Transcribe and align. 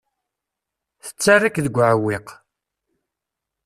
Tettarra-k 1.05 1.57
deg 1.65 1.75
uɛewwiq. 1.79 2.27